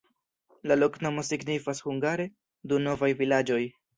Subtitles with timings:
[0.71, 2.27] La loknomo signifas hungare:
[2.71, 3.63] Du-novaj-vilaĝoj.